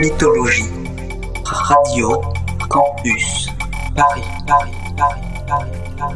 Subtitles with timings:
[0.00, 0.64] Mythologie.
[1.44, 2.22] Radio
[2.70, 3.50] Campus
[3.94, 4.22] Paris.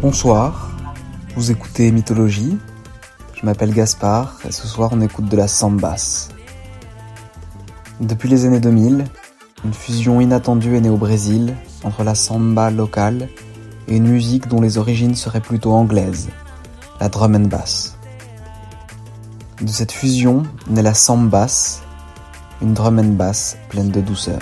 [0.01, 0.71] Bonsoir,
[1.37, 2.57] vous écoutez Mythologie.
[3.35, 6.31] Je m'appelle Gaspard et ce soir on écoute de la sambas.
[8.01, 9.05] Depuis les années 2000,
[9.67, 13.29] une fusion inattendue est née au Brésil entre la samba locale
[13.87, 16.31] et une musique dont les origines seraient plutôt anglaises,
[17.01, 17.99] la drum and bass.
[19.61, 21.84] De cette fusion naît la sambas,
[22.63, 24.39] une drum and bass pleine de douceur.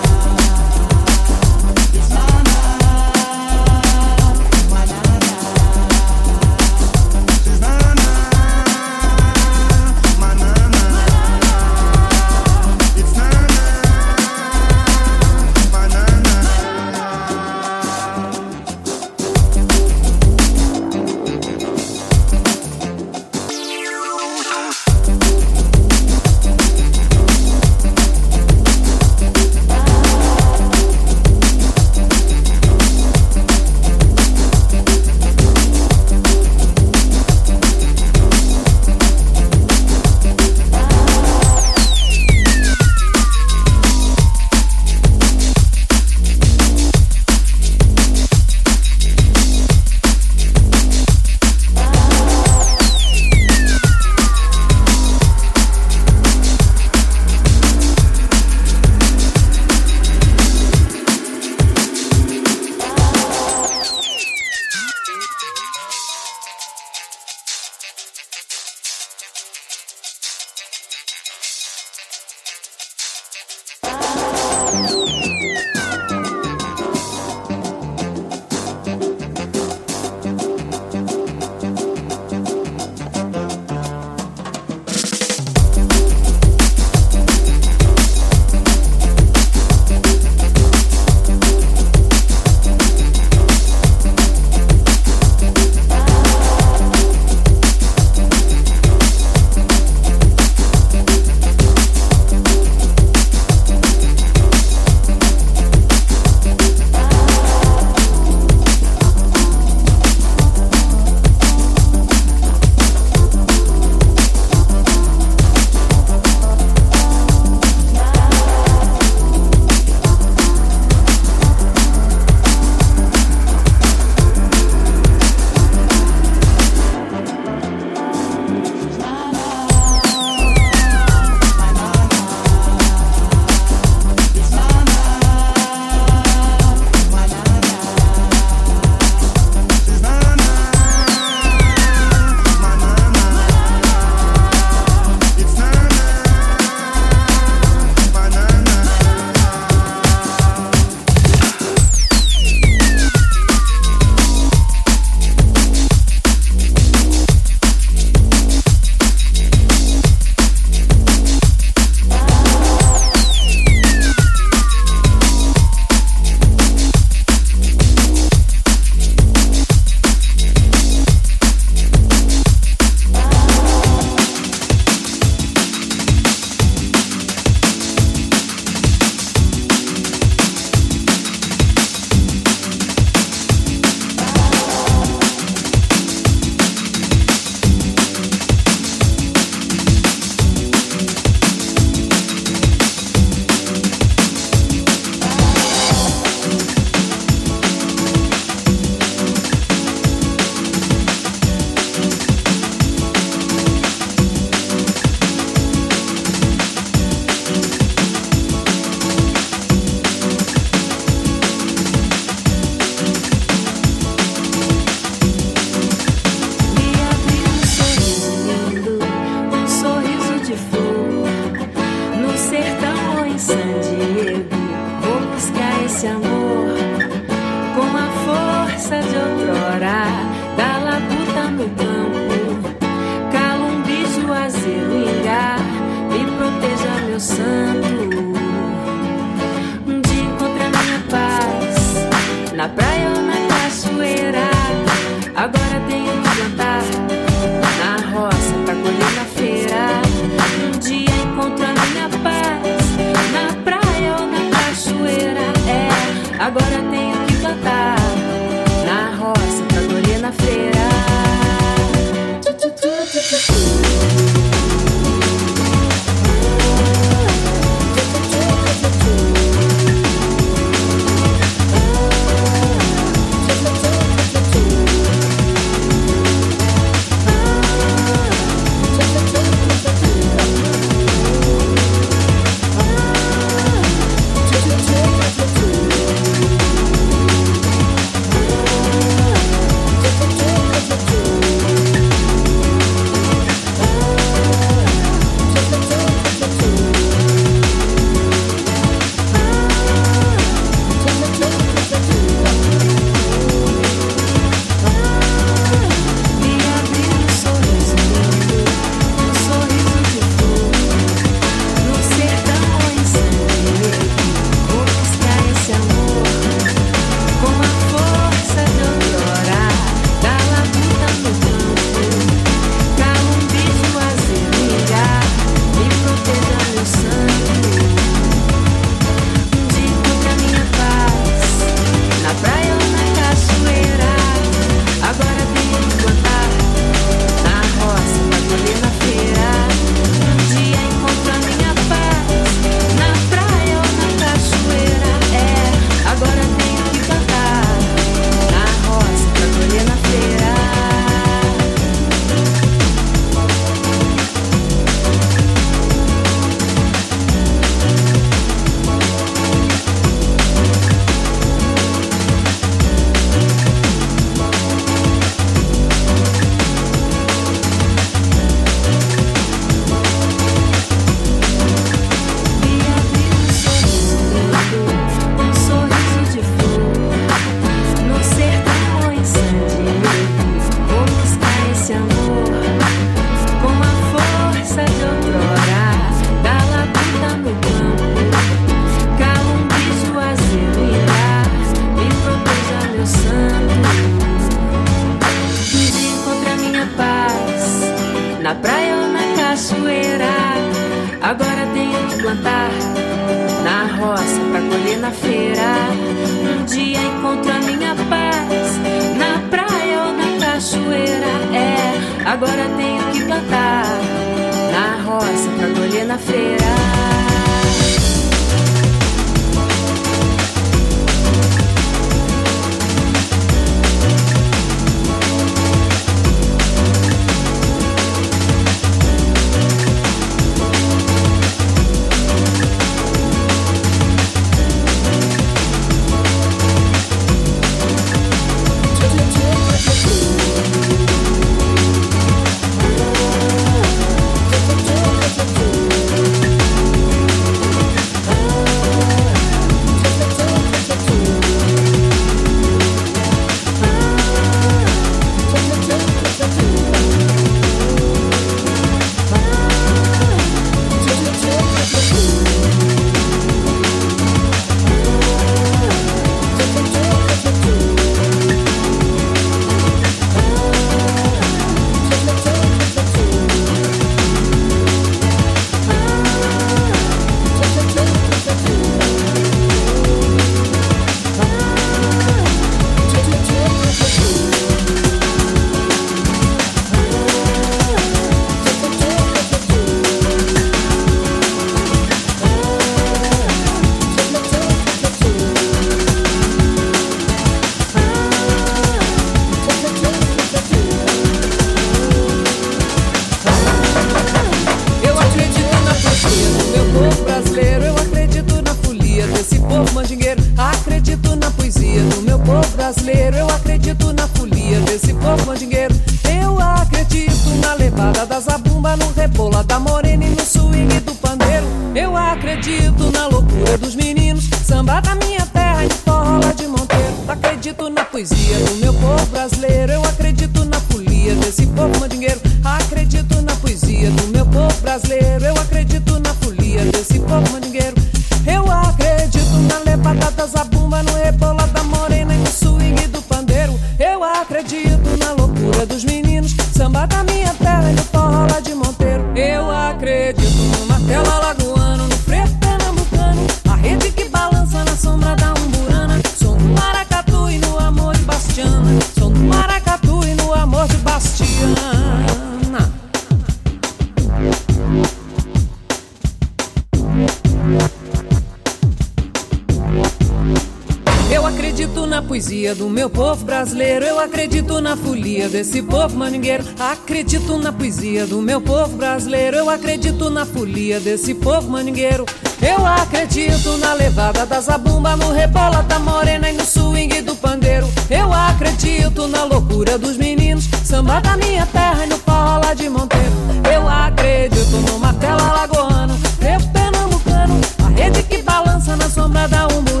[572.31, 574.05] Poesia do meu povo brasileiro.
[574.05, 576.63] Eu acredito na folia desse povo mandingueiro.
[576.79, 579.57] Acredito na poesia do meu povo brasileiro.
[579.57, 582.25] Eu acredito na folia desse povo mandingueiro.
[582.61, 587.85] Eu acredito na levada da zabumba, no rebola da morena e no swing do pandeiro.
[588.09, 592.87] Eu acredito na loucura dos meninos, samba da minha terra e no forró lá de
[592.87, 593.33] Monteiro.
[593.69, 600.00] Eu acredito no martelo alagoano, eu pernambucano, a rede que balança na sombra da umburana.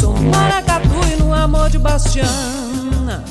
[0.00, 3.22] Sou maracatu e no amor de Bastiana.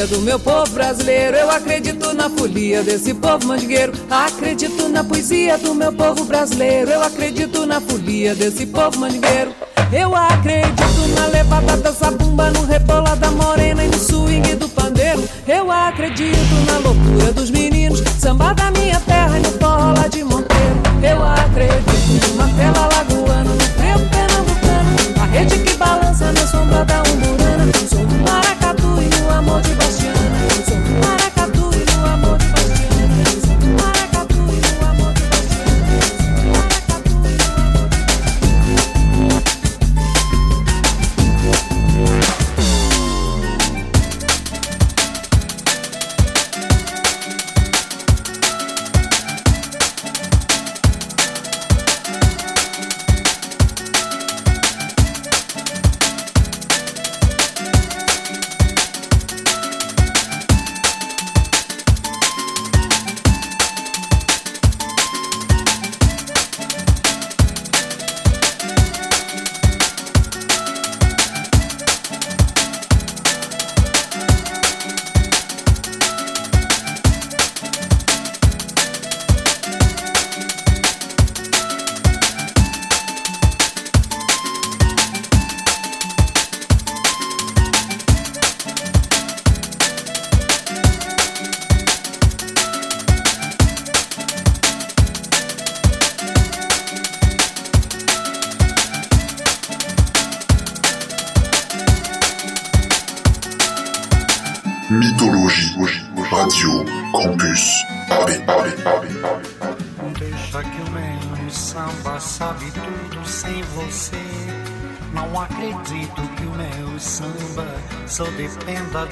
[0.00, 1.36] Na poesia do meu povo brasileiro.
[1.36, 3.92] Eu acredito na folia desse povo mandigueiro.
[4.10, 6.90] Acredito na poesia do meu povo brasileiro.
[6.90, 9.52] Eu acredito na folia desse povo mandigueiro.
[9.92, 15.22] Eu acredito na levada da zabumba, no rebola da morena e no swing do pandeiro.
[15.46, 20.22] Eu acredito na loucura dos meninos, samba da minha terra e no forró lá de
[20.22, 20.80] Monteiro.
[21.02, 27.02] Eu acredito no martelo alagoano, no frevo pernambucano, a rede que balança na sombra da
[27.02, 27.89] umburana.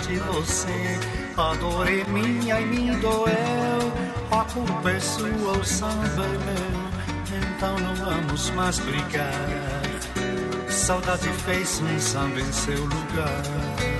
[0.08, 0.98] De você.
[1.36, 3.92] A dor é minha e me doeu.
[4.30, 6.88] A culpa é sua, o samba é meu.
[7.40, 9.32] Então não vamos mais brigar.
[10.68, 13.97] Saudade fez um samba em seu lugar.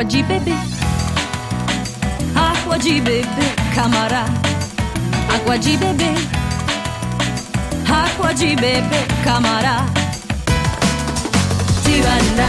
[0.00, 0.56] Acqua di bebè,
[2.32, 4.24] acqua di bebè, camarà.
[5.28, 6.12] Acqua di bebè,
[7.84, 9.84] acqua di bebè, camarà.
[11.82, 12.48] Ti vanna,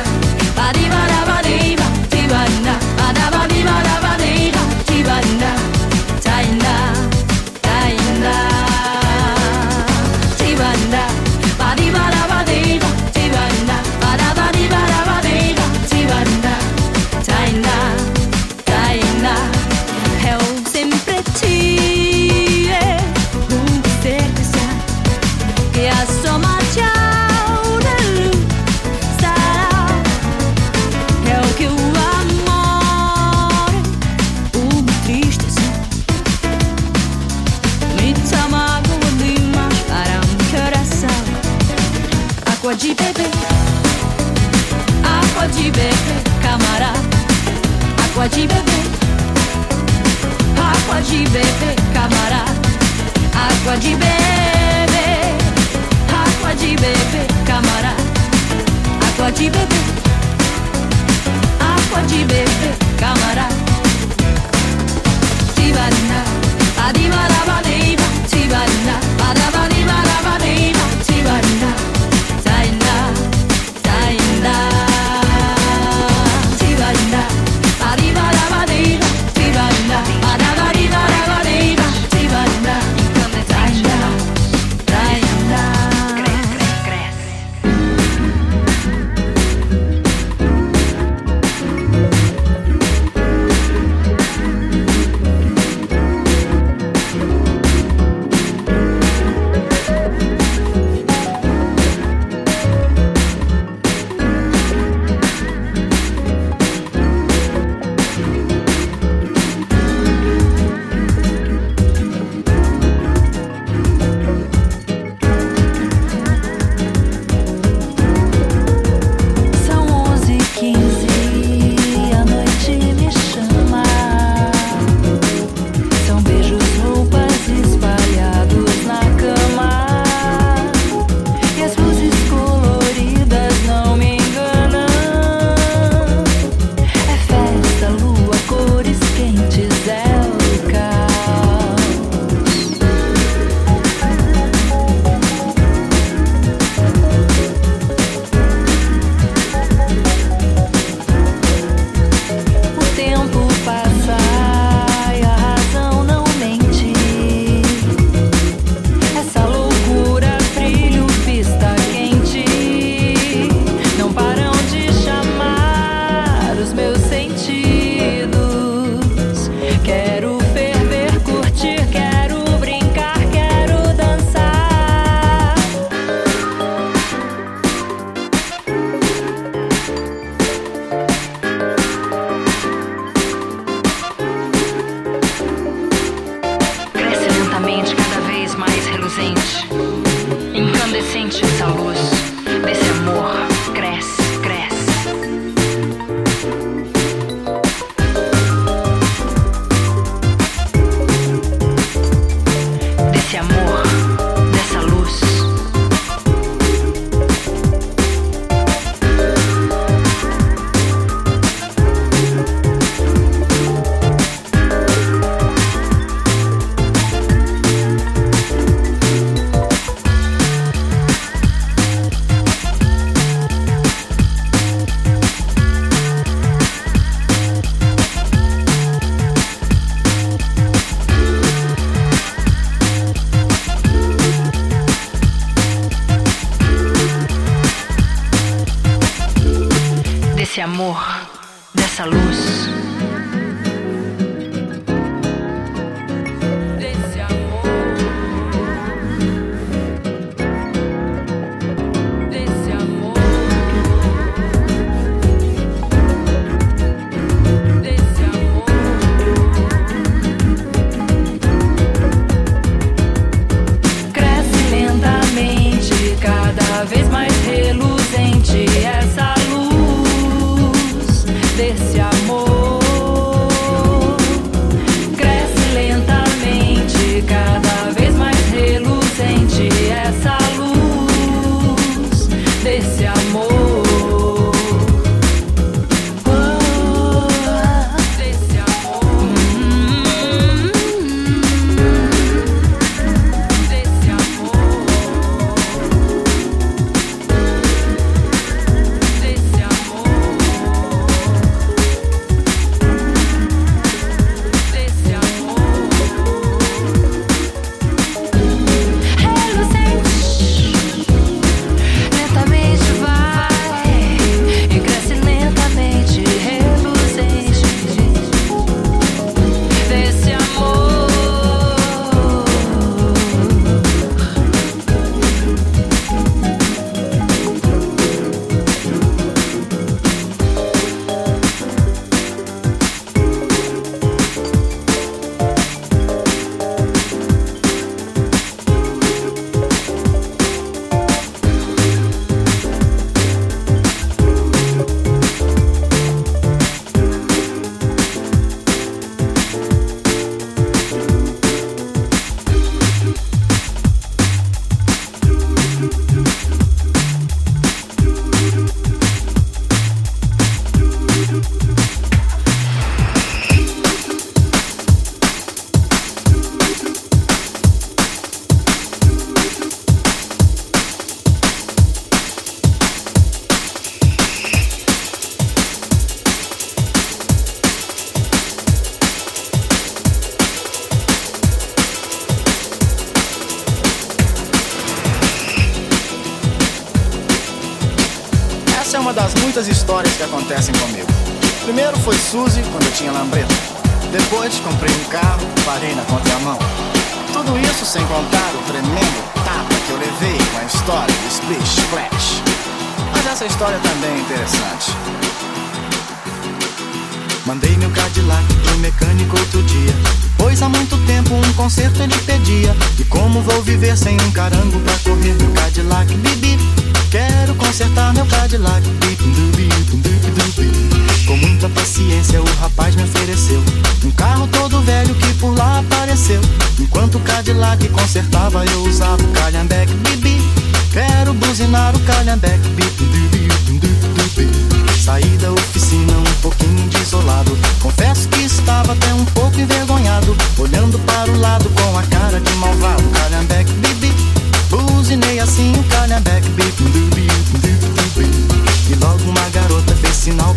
[0.56, 4.61] va di va di va, ti vanna, va da va di va di va.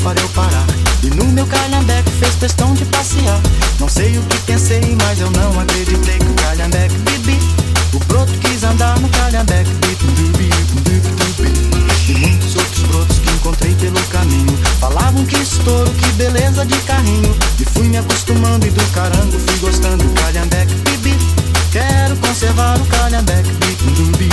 [0.04, 0.66] para eu parar.
[1.02, 3.40] E no meu calhambeque fez questão de passear.
[3.80, 7.38] Não sei o que pensei, mas eu não acreditei que o calhambeque bibi.
[7.94, 10.50] O broto quis andar no calhambeque bibi.
[12.06, 14.56] E muitos outros brotos que encontrei pelo caminho.
[14.78, 17.34] Falavam que estouro, que beleza de carrinho.
[17.58, 20.04] E fui me acostumando e do carango fui gostando.
[20.20, 21.16] Calhambeque bibi.
[21.72, 24.28] Quero conservar o calhambeque bibi.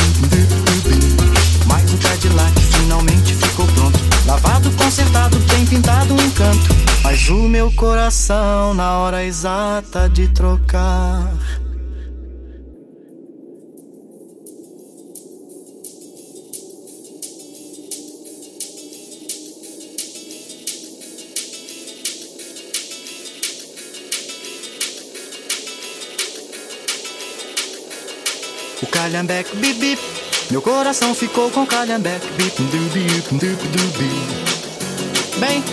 [1.65, 3.65] Mais um Cadillac finalmente ficou
[4.43, 6.75] Lavado, consertado, bem pintado, um encanto.
[7.03, 11.31] Mas o meu coração, na hora exata de trocar.
[28.91, 30.20] Calhambeque, bip bip
[30.51, 32.27] meu coração ficou com calhambeque.
[35.39, 35.63] Bem,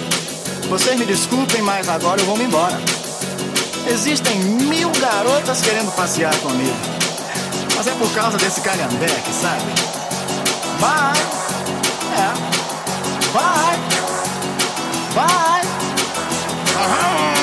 [0.69, 2.81] vocês me desculpem, mas agora eu vou me embora.
[3.91, 6.77] Existem mil garotas querendo passear comigo.
[7.77, 9.65] Mas é por causa desse calhambeque, sabe?
[10.79, 11.19] Bye!
[12.15, 12.33] É.
[13.33, 13.79] Bye!
[15.13, 15.69] Bye!
[16.77, 17.38] Aham.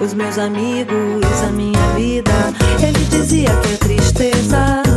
[0.00, 2.32] os meus amigos, a minha vida.
[2.82, 4.89] Ele dizia que é tristeza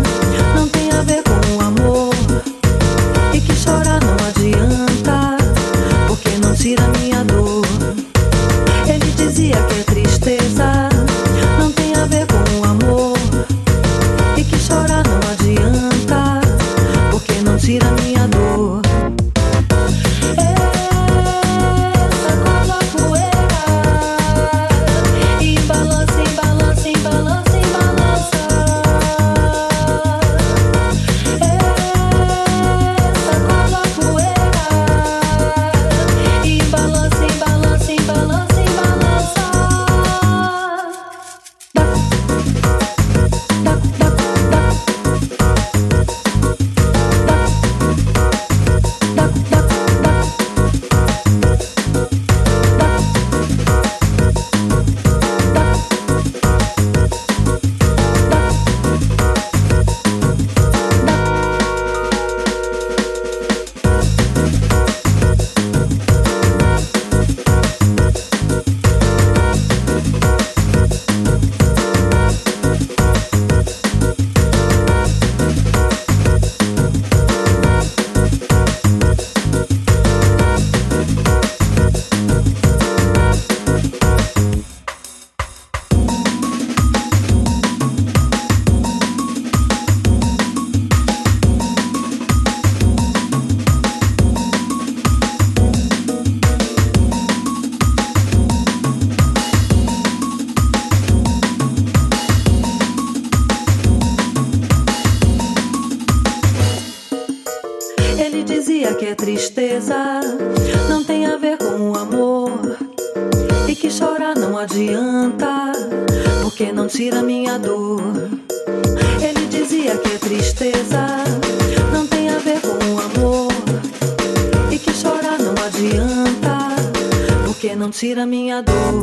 [128.04, 129.03] Tira minha dor.